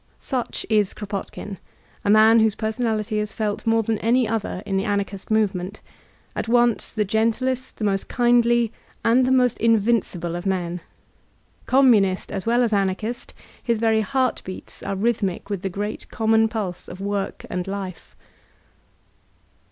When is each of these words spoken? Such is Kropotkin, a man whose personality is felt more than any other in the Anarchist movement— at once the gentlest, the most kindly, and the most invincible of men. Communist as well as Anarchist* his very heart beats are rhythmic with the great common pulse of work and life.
Such 0.19 0.65
is 0.67 0.95
Kropotkin, 0.95 1.57
a 2.03 2.09
man 2.09 2.39
whose 2.39 2.55
personality 2.55 3.19
is 3.19 3.33
felt 3.33 3.67
more 3.67 3.83
than 3.83 3.99
any 3.99 4.27
other 4.27 4.63
in 4.65 4.75
the 4.75 4.83
Anarchist 4.83 5.29
movement— 5.29 5.79
at 6.35 6.47
once 6.47 6.89
the 6.89 7.05
gentlest, 7.05 7.77
the 7.77 7.83
most 7.83 8.07
kindly, 8.07 8.73
and 9.05 9.27
the 9.27 9.31
most 9.31 9.59
invincible 9.59 10.35
of 10.35 10.47
men. 10.47 10.81
Communist 11.67 12.31
as 12.31 12.47
well 12.47 12.63
as 12.63 12.73
Anarchist* 12.73 13.35
his 13.63 13.77
very 13.77 14.01
heart 14.01 14.41
beats 14.43 14.81
are 14.81 14.95
rhythmic 14.95 15.51
with 15.51 15.61
the 15.61 15.69
great 15.69 16.09
common 16.09 16.47
pulse 16.47 16.87
of 16.87 16.99
work 16.99 17.45
and 17.47 17.67
life. 17.67 18.15